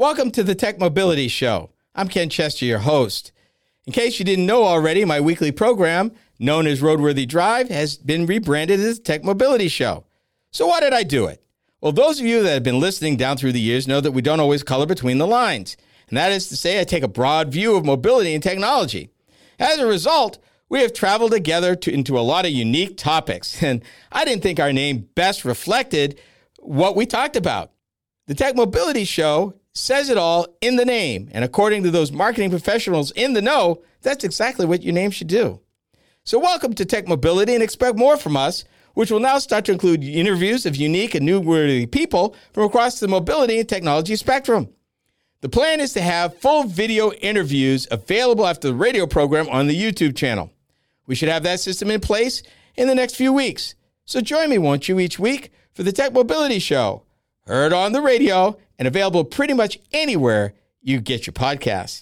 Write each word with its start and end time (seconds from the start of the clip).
Welcome 0.00 0.30
to 0.30 0.42
the 0.42 0.54
Tech 0.54 0.78
Mobility 0.78 1.28
Show. 1.28 1.68
I'm 1.94 2.08
Ken 2.08 2.30
Chester, 2.30 2.64
your 2.64 2.78
host. 2.78 3.32
In 3.86 3.92
case 3.92 4.18
you 4.18 4.24
didn't 4.24 4.46
know 4.46 4.64
already, 4.64 5.04
my 5.04 5.20
weekly 5.20 5.52
program, 5.52 6.12
known 6.38 6.66
as 6.66 6.80
Roadworthy 6.80 7.28
Drive, 7.28 7.68
has 7.68 7.98
been 7.98 8.24
rebranded 8.24 8.80
as 8.80 8.98
Tech 8.98 9.22
Mobility 9.24 9.68
Show. 9.68 10.06
So, 10.52 10.68
why 10.68 10.80
did 10.80 10.94
I 10.94 11.02
do 11.02 11.26
it? 11.26 11.44
Well, 11.82 11.92
those 11.92 12.18
of 12.18 12.24
you 12.24 12.42
that 12.42 12.54
have 12.54 12.62
been 12.62 12.80
listening 12.80 13.18
down 13.18 13.36
through 13.36 13.52
the 13.52 13.60
years 13.60 13.86
know 13.86 14.00
that 14.00 14.12
we 14.12 14.22
don't 14.22 14.40
always 14.40 14.62
color 14.62 14.86
between 14.86 15.18
the 15.18 15.26
lines. 15.26 15.76
And 16.08 16.16
that 16.16 16.32
is 16.32 16.48
to 16.48 16.56
say, 16.56 16.80
I 16.80 16.84
take 16.84 17.02
a 17.02 17.06
broad 17.06 17.52
view 17.52 17.76
of 17.76 17.84
mobility 17.84 18.32
and 18.32 18.42
technology. 18.42 19.10
As 19.58 19.76
a 19.76 19.86
result, 19.86 20.38
we 20.70 20.80
have 20.80 20.94
traveled 20.94 21.32
together 21.32 21.76
to, 21.76 21.92
into 21.92 22.18
a 22.18 22.20
lot 22.20 22.46
of 22.46 22.52
unique 22.52 22.96
topics, 22.96 23.62
and 23.62 23.84
I 24.10 24.24
didn't 24.24 24.42
think 24.42 24.60
our 24.60 24.72
name 24.72 25.10
best 25.14 25.44
reflected 25.44 26.18
what 26.58 26.96
we 26.96 27.04
talked 27.04 27.36
about. 27.36 27.72
The 28.28 28.34
Tech 28.34 28.56
Mobility 28.56 29.04
Show 29.04 29.59
says 29.74 30.08
it 30.08 30.18
all 30.18 30.46
in 30.60 30.76
the 30.76 30.84
name, 30.84 31.28
and 31.32 31.44
according 31.44 31.82
to 31.82 31.90
those 31.90 32.12
marketing 32.12 32.50
professionals 32.50 33.10
in 33.12 33.32
the 33.32 33.42
know, 33.42 33.82
that's 34.02 34.24
exactly 34.24 34.66
what 34.66 34.82
your 34.82 34.94
name 34.94 35.10
should 35.10 35.28
do. 35.28 35.60
So, 36.24 36.38
welcome 36.38 36.74
to 36.74 36.84
Tech 36.84 37.08
Mobility 37.08 37.54
and 37.54 37.62
expect 37.62 37.96
more 37.96 38.16
from 38.16 38.36
us, 38.36 38.64
which 38.94 39.10
will 39.10 39.20
now 39.20 39.38
start 39.38 39.64
to 39.66 39.72
include 39.72 40.04
interviews 40.04 40.66
of 40.66 40.76
unique 40.76 41.14
and 41.14 41.26
newsworthy 41.28 41.90
people 41.90 42.34
from 42.52 42.64
across 42.64 43.00
the 43.00 43.08
mobility 43.08 43.58
and 43.60 43.68
technology 43.68 44.16
spectrum. 44.16 44.68
The 45.40 45.48
plan 45.48 45.80
is 45.80 45.94
to 45.94 46.02
have 46.02 46.36
full 46.36 46.64
video 46.64 47.12
interviews 47.12 47.88
available 47.90 48.46
after 48.46 48.68
the 48.68 48.74
radio 48.74 49.06
program 49.06 49.48
on 49.48 49.68
the 49.68 49.80
YouTube 49.80 50.14
channel. 50.14 50.52
We 51.06 51.14
should 51.14 51.30
have 51.30 51.44
that 51.44 51.60
system 51.60 51.90
in 51.90 52.00
place 52.00 52.42
in 52.76 52.88
the 52.88 52.94
next 52.94 53.14
few 53.14 53.32
weeks. 53.32 53.74
So 54.04 54.20
join 54.20 54.50
me, 54.50 54.58
won't 54.58 54.88
you, 54.88 55.00
each 55.00 55.18
week 55.18 55.52
for 55.72 55.82
the 55.82 55.92
Tech 55.92 56.12
Mobility 56.12 56.58
Show, 56.58 57.04
heard 57.46 57.72
on 57.72 57.92
the 57.92 58.02
radio 58.02 58.58
and 58.80 58.88
available 58.88 59.22
pretty 59.24 59.52
much 59.52 59.78
anywhere 59.92 60.54
you 60.82 61.00
get 61.00 61.26
your 61.26 61.34
podcasts. 61.34 61.98